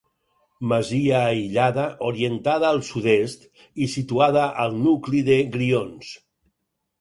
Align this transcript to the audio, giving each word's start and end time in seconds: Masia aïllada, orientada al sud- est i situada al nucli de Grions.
Masia 0.69 1.17
aïllada, 1.17 1.83
orientada 2.07 2.67
al 2.69 2.81
sud- 2.87 3.11
est 3.17 3.45
i 3.87 3.89
situada 3.97 4.47
al 4.65 4.75
nucli 4.87 5.23
de 5.29 5.39
Grions. 5.59 6.11